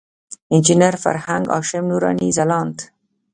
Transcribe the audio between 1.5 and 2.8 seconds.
هاشم نوراني، ځلاند.